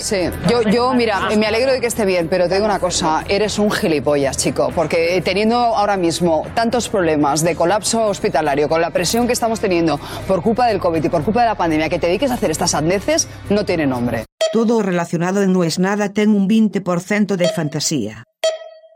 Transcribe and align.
Sí, 0.00 0.16
yo, 0.48 0.62
yo, 0.62 0.94
mira, 0.94 1.28
me 1.36 1.46
alegro 1.46 1.72
de 1.72 1.80
que 1.80 1.86
esté 1.86 2.04
bien, 2.04 2.28
pero 2.28 2.48
te 2.48 2.54
digo 2.54 2.66
una 2.66 2.78
cosa, 2.78 3.24
eres 3.28 3.58
un 3.58 3.70
gilipollas, 3.70 4.36
chico, 4.36 4.70
porque 4.74 5.20
teniendo 5.24 5.56
ahora 5.56 5.96
mismo 5.96 6.46
tantos 6.54 6.88
problemas 6.88 7.42
de 7.42 7.56
colapso 7.56 8.06
hospitalario, 8.06 8.68
con 8.68 8.80
la 8.80 8.90
presión 8.90 9.26
que 9.26 9.32
estamos 9.32 9.60
teniendo 9.60 9.98
por 10.26 10.42
culpa 10.42 10.66
del 10.66 10.78
COVID 10.78 11.02
y 11.04 11.08
por 11.08 11.24
culpa 11.24 11.40
de 11.42 11.46
la 11.48 11.56
pandemia, 11.56 11.88
que 11.88 11.98
te 11.98 12.06
dediques 12.06 12.30
a 12.30 12.34
hacer 12.34 12.50
estas 12.50 12.70
sandeces, 12.70 13.28
no 13.50 13.64
tiene 13.64 13.86
nombre. 13.86 14.24
Todo 14.52 14.82
relacionado 14.82 15.42
en 15.42 15.52
No 15.52 15.64
es 15.64 15.78
Nada 15.78 16.12
ten 16.12 16.30
un 16.30 16.48
20% 16.48 17.36
de 17.36 17.48
fantasía. 17.48 18.24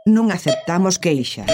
Non 0.06 0.32
aceptamos 0.32 0.98
queixas. 0.98 1.46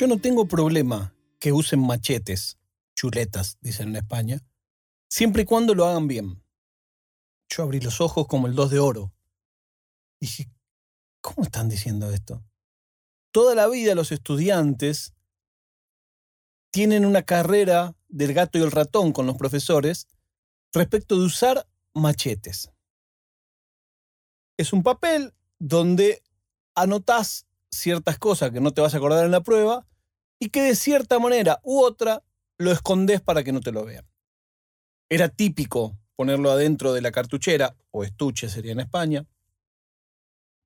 Yo 0.00 0.06
no 0.06 0.16
tengo 0.16 0.46
problema 0.46 1.12
que 1.40 1.52
usen 1.52 1.80
machetes, 1.80 2.58
chuletas, 2.94 3.58
dicen 3.60 3.88
en 3.88 3.96
España, 3.96 4.44
siempre 5.08 5.42
y 5.42 5.44
cuando 5.46 5.74
lo 5.74 5.86
hagan 5.86 6.06
bien. 6.06 6.44
Yo 7.48 7.64
abrí 7.64 7.80
los 7.80 8.00
ojos 8.00 8.28
como 8.28 8.46
el 8.46 8.54
dos 8.54 8.70
de 8.70 8.78
oro. 8.78 9.12
Dije, 10.20 10.50
¿cómo 11.20 11.42
están 11.42 11.68
diciendo 11.68 12.10
esto? 12.10 12.44
Toda 13.32 13.54
la 13.54 13.66
vida 13.68 13.94
los 13.94 14.12
estudiantes 14.12 15.14
tienen 16.70 17.04
una 17.04 17.22
carrera 17.22 17.96
del 18.08 18.34
gato 18.34 18.58
y 18.58 18.62
el 18.62 18.70
ratón 18.70 19.12
con 19.12 19.26
los 19.26 19.36
profesores 19.36 20.06
respecto 20.72 21.18
de 21.18 21.24
usar 21.24 21.66
machetes. 21.94 22.70
Es 24.56 24.72
un 24.72 24.82
papel 24.82 25.34
donde 25.58 26.22
anotás 26.74 27.46
ciertas 27.70 28.18
cosas 28.18 28.50
que 28.50 28.60
no 28.60 28.72
te 28.72 28.80
vas 28.80 28.94
a 28.94 28.98
acordar 28.98 29.24
en 29.24 29.30
la 29.30 29.42
prueba 29.42 29.86
y 30.40 30.48
que 30.48 30.62
de 30.62 30.74
cierta 30.74 31.20
manera 31.20 31.60
u 31.62 31.80
otra 31.80 32.24
lo 32.58 32.72
escondes 32.72 33.20
para 33.20 33.44
que 33.44 33.52
no 33.52 33.60
te 33.60 33.70
lo 33.70 33.84
vean. 33.84 34.06
Era 35.08 35.28
típico 35.28 35.96
ponerlo 36.16 36.50
adentro 36.50 36.92
de 36.92 37.00
la 37.00 37.12
cartuchera, 37.12 37.76
o 37.90 38.04
estuche 38.04 38.48
sería 38.48 38.72
en 38.72 38.80
España. 38.80 39.26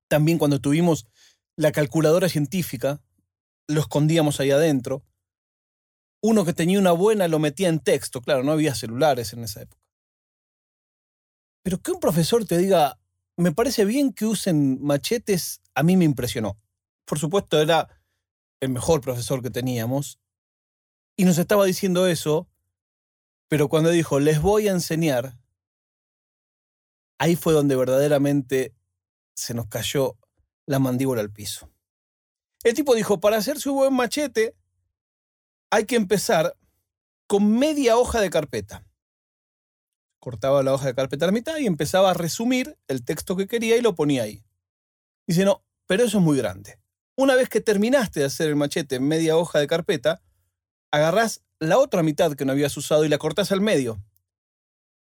También 0.09 0.37
cuando 0.37 0.59
tuvimos 0.59 1.07
la 1.55 1.71
calculadora 1.71 2.29
científica, 2.29 3.01
lo 3.67 3.81
escondíamos 3.81 4.39
ahí 4.39 4.51
adentro. 4.51 5.03
Uno 6.21 6.45
que 6.45 6.53
tenía 6.53 6.79
una 6.79 6.91
buena 6.91 7.27
lo 7.27 7.39
metía 7.39 7.69
en 7.69 7.79
texto, 7.79 8.21
claro, 8.21 8.43
no 8.43 8.51
había 8.51 8.75
celulares 8.75 9.33
en 9.33 9.43
esa 9.43 9.61
época. 9.61 9.81
Pero 11.63 11.81
que 11.81 11.91
un 11.91 11.99
profesor 11.99 12.45
te 12.45 12.57
diga, 12.57 12.99
me 13.37 13.51
parece 13.51 13.85
bien 13.85 14.13
que 14.13 14.25
usen 14.25 14.81
machetes, 14.81 15.61
a 15.73 15.83
mí 15.83 15.97
me 15.97 16.05
impresionó. 16.05 16.57
Por 17.05 17.19
supuesto, 17.19 17.61
era 17.61 17.94
el 18.65 18.71
mejor 18.71 19.01
profesor 19.01 19.41
que 19.41 19.49
teníamos. 19.49 20.19
Y 21.15 21.25
nos 21.25 21.37
estaba 21.37 21.65
diciendo 21.65 22.07
eso, 22.07 22.47
pero 23.47 23.69
cuando 23.69 23.89
dijo, 23.89 24.19
les 24.19 24.41
voy 24.41 24.67
a 24.67 24.71
enseñar, 24.71 25.37
ahí 27.17 27.35
fue 27.35 27.53
donde 27.53 27.75
verdaderamente 27.75 28.73
se 29.33 29.53
nos 29.53 29.67
cayó 29.67 30.17
la 30.65 30.79
mandíbula 30.79 31.21
al 31.21 31.31
piso. 31.31 31.71
El 32.63 32.73
tipo 32.73 32.95
dijo, 32.95 33.19
para 33.19 33.37
hacer 33.37 33.59
su 33.59 33.73
buen 33.73 33.93
machete, 33.93 34.55
hay 35.69 35.85
que 35.85 35.95
empezar 35.95 36.57
con 37.27 37.57
media 37.57 37.97
hoja 37.97 38.19
de 38.21 38.29
carpeta 38.29 38.85
cortaba 40.25 40.63
la 40.63 40.73
hoja 40.73 40.87
de 40.87 40.95
carpeta 40.95 41.25
a 41.25 41.27
la 41.27 41.31
mitad 41.31 41.57
y 41.59 41.67
empezaba 41.67 42.09
a 42.09 42.15
resumir 42.15 42.79
el 42.87 43.05
texto 43.05 43.35
que 43.35 43.45
quería 43.45 43.77
y 43.77 43.81
lo 43.81 43.93
ponía 43.93 44.23
ahí. 44.23 44.43
Dice, 45.27 45.45
no, 45.45 45.63
pero 45.85 46.03
eso 46.03 46.17
es 46.17 46.23
muy 46.23 46.35
grande. 46.35 46.79
Una 47.17 47.35
vez 47.35 47.47
que 47.47 47.61
terminaste 47.61 48.19
de 48.19 48.25
hacer 48.25 48.49
el 48.49 48.55
machete 48.57 48.95
en 48.95 49.07
media 49.07 49.37
hoja 49.37 49.59
de 49.59 49.67
carpeta, 49.67 50.21
agarrás 50.91 51.43
la 51.59 51.77
otra 51.77 52.03
mitad 52.03 52.33
que 52.33 52.43
no 52.43 52.51
habías 52.51 52.75
usado 52.75 53.05
y 53.05 53.09
la 53.09 53.17
cortás 53.17 53.51
al 53.51 53.61
medio. 53.61 54.03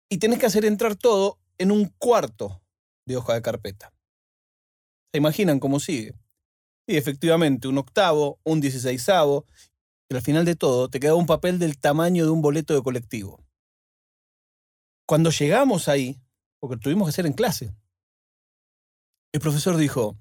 Y 0.10 0.18
tenés 0.18 0.40
que 0.40 0.46
hacer 0.46 0.66
entrar 0.66 0.96
todo 0.96 1.40
en 1.58 1.72
un 1.72 1.86
cuarto 1.98 2.62
de 3.06 3.16
hoja 3.16 3.34
de 3.34 3.42
carpeta. 3.42 3.94
¿Se 5.14 5.18
imaginan 5.18 5.60
cómo 5.60 5.80
sigue? 5.80 6.14
Y 6.86 6.98
efectivamente, 6.98 7.70
un 7.70 7.78
octavo, 7.78 8.40
un 8.44 8.60
dieciséisavo, 8.60 9.46
y 10.10 10.16
al 10.16 10.22
final 10.22 10.44
de 10.44 10.56
todo 10.56 10.90
te 10.90 11.00
queda 11.00 11.16
un 11.16 11.26
papel 11.26 11.60
del 11.60 11.80
tamaño 11.80 12.26
de 12.26 12.32
un 12.32 12.42
boleto 12.42 12.74
de 12.74 12.84
colectivo. 12.84 13.42
Cuando 15.08 15.30
llegamos 15.30 15.88
ahí, 15.88 16.22
porque 16.60 16.76
tuvimos 16.76 17.08
que 17.08 17.12
hacer 17.12 17.26
en 17.26 17.34
clase, 17.34 17.74
el 19.34 19.40
profesor 19.40 19.78
dijo, 19.78 20.18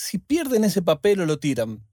si 0.00 0.16
pierden 0.18 0.64
ese 0.64 0.80
papel 0.80 1.20
o 1.20 1.26
lo 1.26 1.38
tiran, 1.38 1.86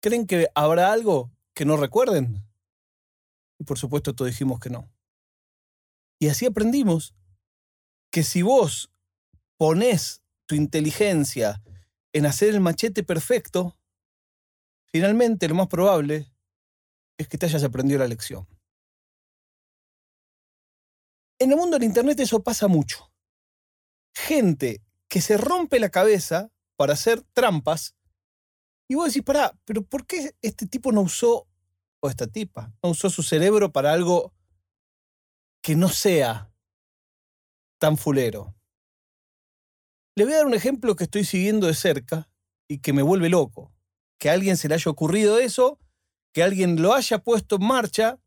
¿creen 0.00 0.26
que 0.26 0.48
habrá 0.54 0.92
algo 0.92 1.30
que 1.52 1.66
no 1.66 1.76
recuerden? 1.76 2.42
Y 3.58 3.64
por 3.64 3.78
supuesto 3.78 4.14
todos 4.14 4.30
dijimos 4.30 4.60
que 4.60 4.70
no. 4.70 4.90
Y 6.18 6.28
así 6.28 6.46
aprendimos 6.46 7.14
que 8.10 8.22
si 8.22 8.40
vos 8.40 8.90
pones 9.58 10.22
tu 10.46 10.54
inteligencia 10.54 11.62
en 12.14 12.24
hacer 12.24 12.48
el 12.48 12.60
machete 12.60 13.02
perfecto, 13.02 13.78
finalmente 14.86 15.48
lo 15.48 15.54
más 15.54 15.68
probable 15.68 16.32
es 17.18 17.28
que 17.28 17.36
te 17.36 17.44
hayas 17.44 17.62
aprendido 17.62 17.98
la 17.98 18.08
lección. 18.08 18.48
En 21.38 21.50
el 21.50 21.58
mundo 21.58 21.76
del 21.76 21.86
Internet 21.86 22.20
eso 22.20 22.42
pasa 22.42 22.68
mucho. 22.68 23.12
Gente 24.14 24.82
que 25.08 25.20
se 25.20 25.36
rompe 25.36 25.78
la 25.78 25.90
cabeza 25.90 26.50
para 26.78 26.92
hacer 26.92 27.22
trampas 27.32 27.96
y 28.88 28.94
vos 28.94 29.08
decís, 29.08 29.22
pará, 29.22 29.58
pero 29.64 29.82
¿por 29.82 30.06
qué 30.06 30.34
este 30.40 30.66
tipo 30.66 30.92
no 30.92 31.02
usó, 31.02 31.46
o 32.00 32.08
esta 32.08 32.28
tipa, 32.28 32.72
no 32.82 32.90
usó 32.90 33.10
su 33.10 33.22
cerebro 33.22 33.72
para 33.72 33.92
algo 33.92 34.32
que 35.60 35.74
no 35.74 35.88
sea 35.88 36.50
tan 37.78 37.98
fulero? 37.98 38.54
Le 40.16 40.24
voy 40.24 40.32
a 40.32 40.36
dar 40.38 40.46
un 40.46 40.54
ejemplo 40.54 40.94
que 40.96 41.04
estoy 41.04 41.24
siguiendo 41.24 41.66
de 41.66 41.74
cerca 41.74 42.30
y 42.68 42.78
que 42.78 42.92
me 42.92 43.02
vuelve 43.02 43.28
loco. 43.28 43.72
Que 44.18 44.30
a 44.30 44.32
alguien 44.32 44.56
se 44.56 44.68
le 44.68 44.74
haya 44.74 44.90
ocurrido 44.90 45.38
eso, 45.38 45.78
que 46.32 46.42
alguien 46.42 46.80
lo 46.80 46.94
haya 46.94 47.18
puesto 47.18 47.56
en 47.56 47.66
marcha 47.66 48.20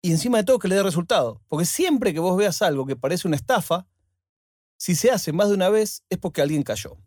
y 0.00 0.12
encima 0.12 0.38
de 0.38 0.44
todo 0.44 0.58
que 0.58 0.68
le 0.68 0.76
dé 0.76 0.82
resultado. 0.82 1.42
Porque 1.48 1.66
siempre 1.66 2.12
que 2.12 2.20
vos 2.20 2.36
veas 2.36 2.60
algo 2.62 2.86
que 2.86 2.96
parece 2.96 3.26
una 3.26 3.36
estafa, 3.36 3.86
si 4.78 4.94
se 4.94 5.10
hace 5.10 5.32
más 5.32 5.48
de 5.48 5.54
una 5.54 5.70
vez 5.70 6.04
es 6.08 6.18
porque 6.18 6.40
alguien 6.40 6.62
cayó. 6.62 6.98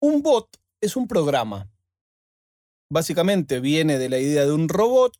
Un 0.00 0.22
bot 0.22 0.48
es 0.80 0.96
un 0.96 1.08
programa. 1.08 1.68
Básicamente 2.90 3.60
viene 3.60 3.98
de 3.98 4.08
la 4.08 4.18
idea 4.18 4.46
de 4.46 4.52
un 4.52 4.68
robot 4.68 5.12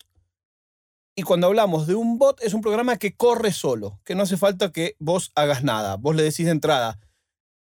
y 1.17 1.23
cuando 1.23 1.49
hablamos 1.49 1.89
de 1.89 1.97
un 1.97 2.17
bot 2.17 2.41
es 2.43 2.55
un 2.55 2.61
programa 2.61 2.97
que 2.97 3.17
corre 3.17 3.53
solo, 3.53 4.01
que 4.05 4.15
no 4.15 4.23
hace 4.23 4.37
falta 4.37 4.71
que 4.71 4.95
vos 5.01 5.33
hagas 5.35 5.65
nada. 5.65 5.97
Vos 5.97 6.15
le 6.15 6.23
decís 6.23 6.47
de 6.47 6.53
entrada, 6.53 7.01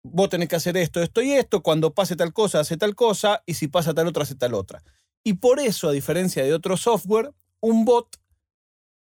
vos 0.02 0.28
tenés 0.28 0.50
que 0.50 0.56
hacer 0.56 0.76
esto, 0.76 1.00
esto 1.00 1.22
y 1.22 1.32
esto, 1.32 1.62
cuando 1.62 1.94
pase 1.94 2.16
tal 2.16 2.34
cosa, 2.34 2.60
hace 2.60 2.76
tal 2.76 2.94
cosa, 2.94 3.42
y 3.46 3.54
si 3.54 3.68
pasa 3.68 3.94
tal 3.94 4.08
otra, 4.08 4.24
hace 4.24 4.34
tal 4.34 4.52
otra. 4.52 4.82
Y 5.24 5.34
por 5.34 5.58
eso, 5.58 5.88
a 5.88 5.92
diferencia 5.92 6.44
de 6.44 6.52
otro 6.52 6.76
software, 6.76 7.32
un 7.60 7.86
bot 7.86 8.20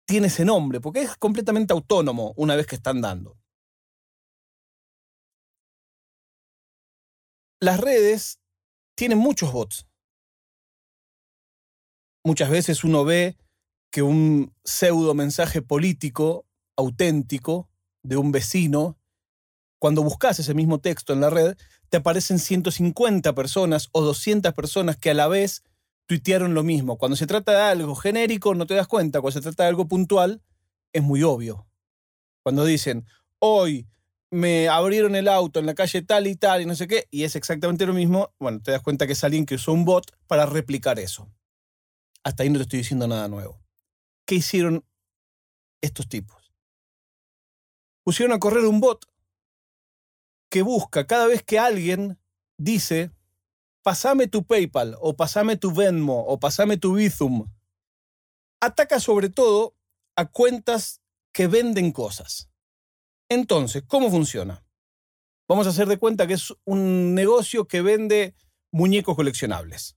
tiene 0.06 0.26
ese 0.26 0.44
nombre, 0.44 0.80
porque 0.82 1.00
es 1.00 1.16
completamente 1.16 1.72
autónomo 1.72 2.34
una 2.36 2.54
vez 2.54 2.66
que 2.66 2.76
está 2.76 2.90
andando. 2.90 3.38
Las 7.62 7.78
redes 7.78 8.40
tienen 8.96 9.18
muchos 9.18 9.52
bots. 9.52 9.86
Muchas 12.24 12.50
veces 12.50 12.82
uno 12.82 13.04
ve 13.04 13.36
que 13.92 14.02
un 14.02 14.52
pseudo 14.64 15.14
mensaje 15.14 15.62
político 15.62 16.44
auténtico 16.76 17.70
de 18.02 18.16
un 18.16 18.32
vecino, 18.32 18.98
cuando 19.78 20.02
buscas 20.02 20.40
ese 20.40 20.54
mismo 20.54 20.80
texto 20.80 21.12
en 21.12 21.20
la 21.20 21.30
red, 21.30 21.56
te 21.88 21.98
aparecen 21.98 22.40
150 22.40 23.32
personas 23.32 23.90
o 23.92 24.02
200 24.02 24.52
personas 24.54 24.96
que 24.96 25.10
a 25.10 25.14
la 25.14 25.28
vez 25.28 25.62
tuitearon 26.06 26.54
lo 26.54 26.64
mismo. 26.64 26.98
Cuando 26.98 27.14
se 27.14 27.28
trata 27.28 27.52
de 27.52 27.60
algo 27.60 27.94
genérico 27.94 28.56
no 28.56 28.66
te 28.66 28.74
das 28.74 28.88
cuenta, 28.88 29.20
cuando 29.20 29.38
se 29.38 29.42
trata 29.42 29.62
de 29.62 29.68
algo 29.68 29.86
puntual 29.86 30.42
es 30.92 31.04
muy 31.04 31.22
obvio. 31.22 31.68
Cuando 32.42 32.64
dicen, 32.64 33.06
hoy 33.38 33.86
me 34.32 34.70
abrieron 34.70 35.14
el 35.14 35.28
auto 35.28 35.60
en 35.60 35.66
la 35.66 35.74
calle 35.74 36.00
tal 36.00 36.26
y 36.26 36.36
tal 36.36 36.62
y 36.62 36.66
no 36.66 36.74
sé 36.74 36.88
qué, 36.88 37.06
y 37.10 37.24
es 37.24 37.36
exactamente 37.36 37.84
lo 37.84 37.92
mismo, 37.92 38.32
bueno, 38.40 38.62
te 38.62 38.70
das 38.70 38.80
cuenta 38.80 39.06
que 39.06 39.12
es 39.12 39.22
alguien 39.24 39.44
que 39.44 39.56
usó 39.56 39.74
un 39.74 39.84
bot 39.84 40.10
para 40.26 40.46
replicar 40.46 40.98
eso. 40.98 41.30
Hasta 42.24 42.42
ahí 42.42 42.48
no 42.48 42.58
te 42.58 42.62
estoy 42.62 42.78
diciendo 42.78 43.06
nada 43.06 43.28
nuevo. 43.28 43.60
¿Qué 44.26 44.36
hicieron 44.36 44.86
estos 45.82 46.08
tipos? 46.08 46.54
Pusieron 48.04 48.34
a 48.34 48.38
correr 48.38 48.64
un 48.64 48.80
bot 48.80 49.04
que 50.48 50.62
busca 50.62 51.06
cada 51.06 51.26
vez 51.26 51.42
que 51.42 51.58
alguien 51.58 52.18
dice 52.56 53.10
pasame 53.82 54.28
tu 54.28 54.44
PayPal 54.44 54.96
o 55.00 55.14
pasame 55.14 55.58
tu 55.58 55.74
Venmo 55.74 56.24
o 56.24 56.40
pasame 56.40 56.78
tu 56.78 56.94
Bizum. 56.94 57.52
Ataca 58.62 58.98
sobre 58.98 59.28
todo 59.28 59.76
a 60.16 60.24
cuentas 60.24 61.02
que 61.32 61.48
venden 61.48 61.92
cosas. 61.92 62.51
Entonces, 63.32 63.82
¿cómo 63.86 64.10
funciona? 64.10 64.62
Vamos 65.48 65.66
a 65.66 65.70
hacer 65.70 65.88
de 65.88 65.96
cuenta 65.96 66.26
que 66.26 66.34
es 66.34 66.52
un 66.64 67.14
negocio 67.14 67.66
que 67.66 67.80
vende 67.80 68.34
muñecos 68.70 69.16
coleccionables. 69.16 69.96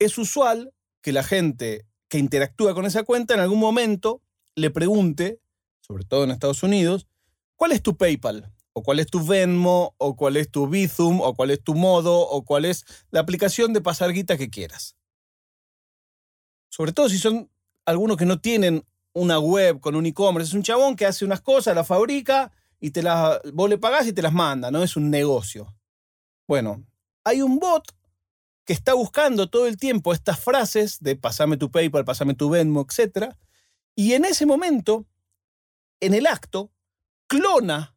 es 0.00 0.18
usual 0.18 0.74
que 1.00 1.12
la 1.12 1.22
gente 1.22 1.86
que 2.08 2.18
interactúa 2.18 2.74
con 2.74 2.84
esa 2.84 3.04
cuenta 3.04 3.34
en 3.34 3.40
algún 3.40 3.60
momento 3.60 4.20
le 4.56 4.70
pregunte, 4.70 5.40
sobre 5.80 6.04
todo 6.04 6.24
en 6.24 6.32
Estados 6.32 6.64
Unidos, 6.64 7.06
¿cuál 7.54 7.70
es 7.72 7.82
tu 7.82 7.96
PayPal? 7.96 8.52
o 8.78 8.82
cuál 8.82 8.98
es 8.98 9.06
tu 9.06 9.24
Venmo, 9.24 9.94
o 9.96 10.16
cuál 10.16 10.36
es 10.36 10.50
tu 10.50 10.68
Bizum, 10.68 11.22
o 11.22 11.34
cuál 11.34 11.50
es 11.50 11.64
tu 11.64 11.74
Modo, 11.74 12.20
o 12.20 12.44
cuál 12.44 12.66
es 12.66 12.84
la 13.10 13.20
aplicación 13.20 13.72
de 13.72 13.80
pasar 13.80 14.12
guita 14.12 14.36
que 14.36 14.50
quieras. 14.50 14.98
Sobre 16.68 16.92
todo 16.92 17.08
si 17.08 17.16
son 17.16 17.50
algunos 17.86 18.18
que 18.18 18.26
no 18.26 18.38
tienen 18.38 18.84
una 19.16 19.38
web 19.38 19.80
con 19.80 19.96
un 19.96 20.04
e-commerce. 20.04 20.50
Es 20.50 20.54
un 20.54 20.62
chabón 20.62 20.94
que 20.94 21.06
hace 21.06 21.24
unas 21.24 21.40
cosas, 21.40 21.74
las 21.74 21.86
fabrica 21.86 22.52
y 22.78 22.90
te 22.90 23.02
las, 23.02 23.40
vos 23.54 23.70
le 23.70 23.78
pagás 23.78 24.06
y 24.06 24.12
te 24.12 24.20
las 24.20 24.32
manda, 24.32 24.70
no 24.70 24.82
es 24.82 24.94
un 24.94 25.10
negocio. 25.10 25.74
Bueno, 26.46 26.84
hay 27.24 27.40
un 27.40 27.58
bot 27.58 27.96
que 28.66 28.74
está 28.74 28.92
buscando 28.92 29.48
todo 29.48 29.66
el 29.66 29.78
tiempo 29.78 30.12
estas 30.12 30.38
frases 30.38 30.98
de 31.00 31.16
pasame 31.16 31.56
tu 31.56 31.70
PayPal, 31.70 32.04
pasame 32.04 32.34
tu 32.34 32.50
Venmo, 32.50 32.86
etc. 32.86 33.34
Y 33.94 34.12
en 34.12 34.26
ese 34.26 34.44
momento, 34.44 35.06
en 36.00 36.12
el 36.12 36.26
acto, 36.26 36.70
clona 37.26 37.96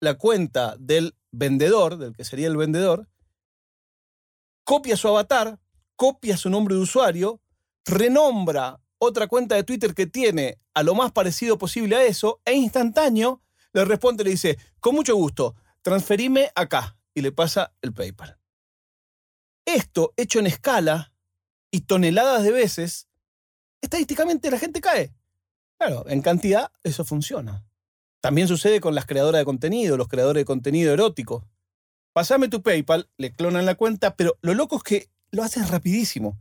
la 0.00 0.14
cuenta 0.14 0.74
del 0.80 1.14
vendedor, 1.30 1.96
del 1.96 2.16
que 2.16 2.24
sería 2.24 2.48
el 2.48 2.56
vendedor, 2.56 3.08
copia 4.64 4.96
su 4.96 5.06
avatar, 5.06 5.60
copia 5.94 6.36
su 6.36 6.50
nombre 6.50 6.74
de 6.74 6.80
usuario, 6.80 7.40
renombra 7.84 8.80
otra 8.98 9.26
cuenta 9.26 9.54
de 9.54 9.64
Twitter 9.64 9.94
que 9.94 10.06
tiene 10.06 10.58
a 10.74 10.82
lo 10.82 10.94
más 10.94 11.12
parecido 11.12 11.58
posible 11.58 11.96
a 11.96 12.04
eso, 12.04 12.40
e 12.44 12.54
instantáneo 12.54 13.42
le 13.72 13.84
responde 13.84 14.24
le 14.24 14.30
dice, 14.30 14.58
con 14.80 14.94
mucho 14.94 15.14
gusto, 15.16 15.54
transferime 15.82 16.50
acá, 16.54 16.96
y 17.14 17.22
le 17.22 17.32
pasa 17.32 17.74
el 17.82 17.92
PayPal. 17.92 18.38
Esto, 19.64 20.12
hecho 20.16 20.38
en 20.38 20.46
escala 20.46 21.12
y 21.70 21.80
toneladas 21.80 22.42
de 22.42 22.52
veces, 22.52 23.08
estadísticamente 23.80 24.50
la 24.50 24.58
gente 24.58 24.80
cae. 24.80 25.14
Claro, 25.78 26.04
en 26.08 26.22
cantidad 26.22 26.70
eso 26.82 27.04
funciona. 27.04 27.66
También 28.20 28.48
sucede 28.48 28.80
con 28.80 28.94
las 28.94 29.06
creadoras 29.06 29.40
de 29.40 29.44
contenido, 29.44 29.96
los 29.96 30.08
creadores 30.08 30.42
de 30.42 30.46
contenido 30.46 30.92
erótico. 30.92 31.46
Pasame 32.12 32.48
tu 32.48 32.62
PayPal, 32.62 33.10
le 33.18 33.32
clonan 33.32 33.66
la 33.66 33.74
cuenta, 33.74 34.16
pero 34.16 34.38
lo 34.40 34.54
loco 34.54 34.76
es 34.76 34.82
que 34.82 35.10
lo 35.30 35.42
haces 35.42 35.70
rapidísimo. 35.70 36.38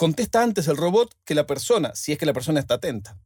Contesta 0.00 0.42
antes 0.42 0.66
el 0.66 0.78
robot 0.78 1.14
que 1.26 1.34
la 1.34 1.44
persona, 1.44 1.94
si 1.94 2.12
es 2.12 2.18
que 2.18 2.24
la 2.24 2.32
persona 2.32 2.58
está 2.58 2.76
atenta. 2.76 3.20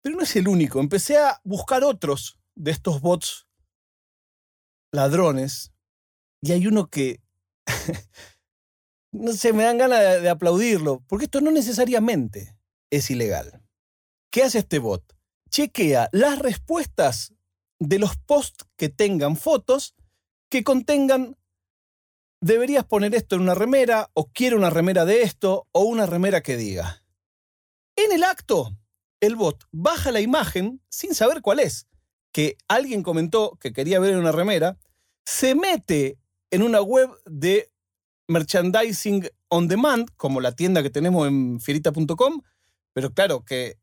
Pero 0.00 0.14
no 0.14 0.22
es 0.22 0.36
el 0.36 0.46
único. 0.46 0.78
Empecé 0.78 1.18
a 1.18 1.40
buscar 1.42 1.82
otros 1.82 2.38
de 2.54 2.70
estos 2.70 3.00
bots 3.00 3.48
ladrones 4.92 5.72
y 6.40 6.52
hay 6.52 6.68
uno 6.68 6.88
que, 6.88 7.20
no 9.10 9.32
sé, 9.32 9.52
me 9.52 9.64
dan 9.64 9.78
ganas 9.78 9.98
de, 9.98 10.20
de 10.20 10.28
aplaudirlo, 10.28 11.02
porque 11.08 11.24
esto 11.24 11.40
no 11.40 11.50
necesariamente 11.50 12.56
es 12.88 13.10
ilegal. 13.10 13.60
¿Qué 14.30 14.44
hace 14.44 14.60
este 14.60 14.78
bot? 14.78 15.02
chequea 15.50 16.08
las 16.12 16.38
respuestas 16.38 17.34
de 17.80 17.98
los 17.98 18.16
posts 18.16 18.64
que 18.76 18.88
tengan 18.88 19.36
fotos 19.36 19.96
que 20.48 20.62
contengan 20.62 21.36
deberías 22.40 22.84
poner 22.84 23.14
esto 23.14 23.36
en 23.36 23.42
una 23.42 23.54
remera 23.54 24.10
o 24.14 24.30
quiero 24.32 24.56
una 24.56 24.70
remera 24.70 25.04
de 25.04 25.22
esto 25.22 25.66
o 25.72 25.82
una 25.82 26.06
remera 26.06 26.42
que 26.42 26.56
diga. 26.56 27.02
En 27.96 28.12
el 28.12 28.22
acto, 28.22 28.76
el 29.20 29.36
bot 29.36 29.64
baja 29.72 30.12
la 30.12 30.20
imagen 30.20 30.80
sin 30.88 31.14
saber 31.14 31.42
cuál 31.42 31.60
es, 31.60 31.88
que 32.32 32.56
alguien 32.68 33.02
comentó 33.02 33.58
que 33.60 33.72
quería 33.72 33.98
ver 33.98 34.16
una 34.16 34.32
remera, 34.32 34.78
se 35.24 35.54
mete 35.54 36.18
en 36.50 36.62
una 36.62 36.80
web 36.80 37.10
de 37.26 37.70
merchandising 38.28 39.28
on 39.48 39.66
demand, 39.68 40.08
como 40.16 40.40
la 40.40 40.52
tienda 40.52 40.82
que 40.82 40.90
tenemos 40.90 41.26
en 41.26 41.60
fierita.com, 41.60 42.42
pero 42.92 43.12
claro 43.12 43.44
que 43.44 43.78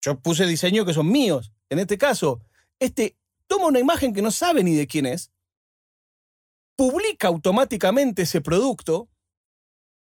yo 0.00 0.18
puse 0.20 0.46
diseños 0.46 0.86
que 0.86 0.94
son 0.94 1.10
míos. 1.10 1.52
En 1.68 1.78
este 1.78 1.98
caso, 1.98 2.40
este 2.78 3.16
toma 3.46 3.66
una 3.66 3.80
imagen 3.80 4.12
que 4.12 4.22
no 4.22 4.30
sabe 4.30 4.62
ni 4.64 4.74
de 4.74 4.86
quién 4.86 5.06
es, 5.06 5.31
publica 6.82 7.28
automáticamente 7.28 8.22
ese 8.22 8.40
producto, 8.40 9.08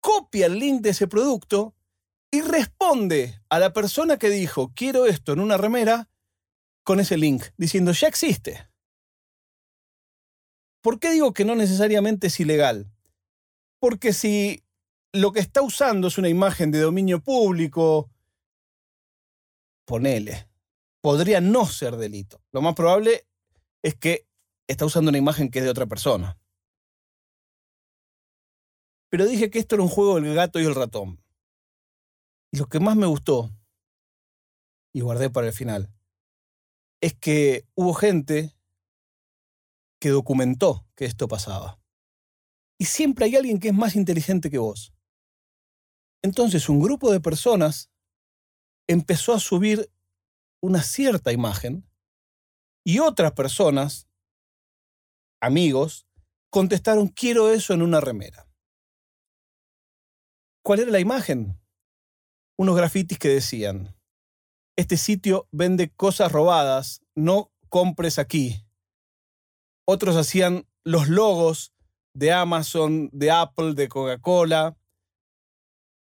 copia 0.00 0.46
el 0.46 0.58
link 0.58 0.82
de 0.82 0.90
ese 0.90 1.06
producto 1.06 1.76
y 2.32 2.40
responde 2.40 3.40
a 3.48 3.60
la 3.60 3.72
persona 3.72 4.16
que 4.16 4.28
dijo, 4.28 4.72
quiero 4.74 5.06
esto 5.06 5.32
en 5.32 5.38
una 5.38 5.56
remera, 5.56 6.10
con 6.82 6.98
ese 6.98 7.16
link, 7.16 7.44
diciendo, 7.56 7.92
ya 7.92 8.08
existe. 8.08 8.68
¿Por 10.82 10.98
qué 10.98 11.12
digo 11.12 11.32
que 11.32 11.44
no 11.44 11.54
necesariamente 11.54 12.26
es 12.26 12.40
ilegal? 12.40 12.90
Porque 13.78 14.12
si 14.12 14.64
lo 15.12 15.30
que 15.30 15.38
está 15.38 15.62
usando 15.62 16.08
es 16.08 16.18
una 16.18 16.28
imagen 16.28 16.72
de 16.72 16.80
dominio 16.80 17.22
público, 17.22 18.10
ponele, 19.84 20.48
podría 21.00 21.40
no 21.40 21.66
ser 21.66 21.94
delito. 21.98 22.42
Lo 22.50 22.62
más 22.62 22.74
probable 22.74 23.28
es 23.80 23.94
que 23.94 24.26
está 24.66 24.84
usando 24.84 25.10
una 25.10 25.18
imagen 25.18 25.52
que 25.52 25.60
es 25.60 25.64
de 25.64 25.70
otra 25.70 25.86
persona. 25.86 26.36
Pero 29.14 29.26
dije 29.26 29.48
que 29.48 29.60
esto 29.60 29.76
era 29.76 29.84
un 29.84 29.88
juego 29.88 30.20
del 30.20 30.34
gato 30.34 30.58
y 30.58 30.64
el 30.64 30.74
ratón. 30.74 31.22
Y 32.50 32.58
lo 32.58 32.66
que 32.66 32.80
más 32.80 32.96
me 32.96 33.06
gustó, 33.06 33.48
y 34.92 35.02
guardé 35.02 35.30
para 35.30 35.46
el 35.46 35.52
final, 35.52 35.88
es 37.00 37.14
que 37.14 37.64
hubo 37.76 37.94
gente 37.94 38.56
que 40.00 40.08
documentó 40.08 40.88
que 40.96 41.04
esto 41.04 41.28
pasaba. 41.28 41.80
Y 42.76 42.86
siempre 42.86 43.26
hay 43.26 43.36
alguien 43.36 43.60
que 43.60 43.68
es 43.68 43.74
más 43.74 43.94
inteligente 43.94 44.50
que 44.50 44.58
vos. 44.58 44.92
Entonces 46.20 46.68
un 46.68 46.80
grupo 46.80 47.12
de 47.12 47.20
personas 47.20 47.92
empezó 48.88 49.32
a 49.32 49.38
subir 49.38 49.92
una 50.60 50.82
cierta 50.82 51.30
imagen 51.30 51.88
y 52.82 52.98
otras 52.98 53.30
personas, 53.30 54.08
amigos, 55.40 56.04
contestaron, 56.50 57.06
quiero 57.06 57.52
eso 57.52 57.74
en 57.74 57.82
una 57.82 58.00
remera. 58.00 58.43
¿Cuál 60.64 60.80
era 60.80 60.90
la 60.90 60.98
imagen? 60.98 61.60
Unos 62.56 62.74
grafitis 62.74 63.18
que 63.18 63.28
decían, 63.28 63.94
este 64.76 64.96
sitio 64.96 65.46
vende 65.52 65.90
cosas 65.90 66.32
robadas, 66.32 67.02
no 67.14 67.52
compres 67.68 68.18
aquí. 68.18 68.66
Otros 69.86 70.16
hacían 70.16 70.66
los 70.82 71.08
logos 71.08 71.72
de 72.14 72.32
Amazon, 72.32 73.10
de 73.12 73.30
Apple, 73.30 73.74
de 73.74 73.88
Coca-Cola. 73.88 74.76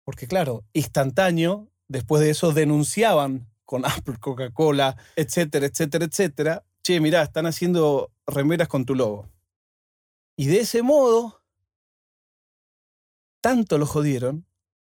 Porque 0.04 0.26
claro, 0.26 0.64
instantáneo 0.72 1.70
Después 1.88 2.20
de 2.22 2.30
eso 2.30 2.52
denunciaban 2.52 3.48
con 3.64 3.84
Apple, 3.86 4.16
Coca-Cola, 4.20 4.96
etcétera, 5.16 5.66
etcétera, 5.66 6.04
etcétera. 6.04 6.64
Che, 6.82 7.00
mirá, 7.00 7.22
están 7.22 7.46
haciendo 7.46 8.12
remeras 8.26 8.68
con 8.68 8.84
tu 8.84 8.94
logo. 8.94 9.28
Y 10.36 10.46
de 10.46 10.60
ese 10.60 10.82
modo, 10.82 11.42
tanto 13.40 13.78
lo 13.78 13.86
jodieron 13.86 14.45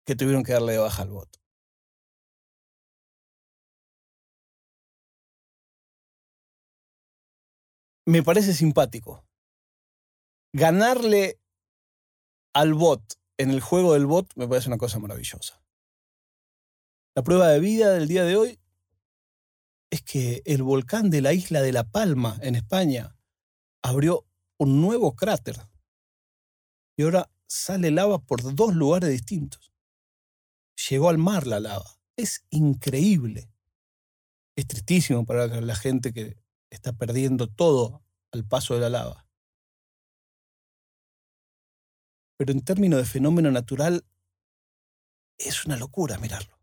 que 0.07 0.15
tuvieron 0.15 0.45
que 0.45 0.53
darle 0.53 0.73
de 0.73 0.79
baja 0.79 1.03
al 1.03 1.11
voto. 1.11 1.41
Me 8.07 8.23
parece 8.23 8.55
simpático. 8.55 9.27
Ganarle 10.53 11.41
al 12.55 12.73
bot 12.73 13.03
en 13.37 13.51
el 13.51 13.61
juego 13.61 13.95
del 13.95 14.07
bot 14.07 14.33
me 14.37 14.47
parece 14.47 14.69
una 14.69 14.79
cosa 14.79 15.01
maravillosa. 15.01 15.61
La 17.17 17.25
prueba 17.25 17.49
de 17.49 17.59
vida 17.59 17.93
del 17.93 18.07
día 18.07 18.25
de 18.25 18.37
hoy 18.37 18.61
es 19.91 20.03
que 20.03 20.43
el 20.45 20.63
volcán 20.63 21.11
de 21.11 21.21
la 21.21 21.33
isla 21.33 21.63
de 21.63 21.73
La 21.73 21.85
Palma, 21.85 22.39
en 22.43 22.55
España, 22.55 23.17
abrió 23.83 24.25
un 24.59 24.81
nuevo 24.81 25.17
cráter. 25.17 25.57
Y 26.97 27.03
ahora 27.03 27.29
sale 27.49 27.91
lava 27.91 28.21
por 28.21 28.55
dos 28.55 28.75
lugares 28.75 29.11
distintos. 29.11 29.76
Llegó 30.89 31.09
al 31.09 31.19
mar 31.19 31.47
la 31.47 31.61
lava. 31.61 31.99
Es 32.17 32.45
increíble. 32.51 33.51
Es 34.57 34.67
tristísimo 34.67 35.27
para 35.27 35.47
la 35.47 35.77
gente 35.77 36.13
que 36.13 36.37
está 36.71 36.93
perdiendo 36.93 37.47
todo 37.49 38.03
al 38.33 38.47
paso 38.47 38.75
de 38.75 38.81
la 38.81 38.91
lava. 38.91 39.27
Pero 42.39 42.53
en 42.53 42.63
términos 42.63 42.99
de 42.99 43.07
fenómeno 43.07 43.51
natural, 43.51 44.05
es 45.39 45.65
una 45.65 45.77
locura 45.77 46.19
mirarlo. 46.19 46.59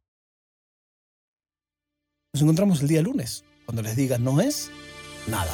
Nos 2.33 2.41
encontramos 2.41 2.81
el 2.81 2.87
día 2.87 3.01
lunes, 3.01 3.43
cuando 3.65 3.81
les 3.83 3.95
diga 3.95 4.17
no 4.17 4.41
es 4.41 4.71
nada. 5.27 5.53